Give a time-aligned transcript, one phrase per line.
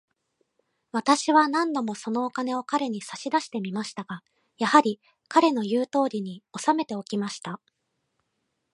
[0.93, 4.23] 私は何度も、そのお金を彼に差し出してみましたが、
[4.57, 7.59] やはり、彼の言うとおりに、おさめておきました。